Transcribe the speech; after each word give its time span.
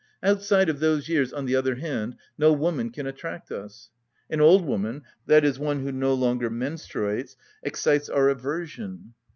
Outside 0.23 0.67
of 0.67 0.79
those 0.79 1.07
years, 1.07 1.31
on 1.31 1.45
the 1.45 1.55
other 1.55 1.75
hand, 1.75 2.15
no 2.35 2.51
woman 2.53 2.89
can 2.89 3.05
attract 3.05 3.51
us: 3.51 3.91
an 4.31 4.41
old 4.41 4.65
woman, 4.65 5.03
i.e., 5.29 5.51
one 5.59 5.81
who 5.81 5.91
no 5.91 6.15
longer 6.15 6.49
menstruates, 6.49 7.35
excites 7.61 8.09
our 8.09 8.27
aversion. 8.29 9.13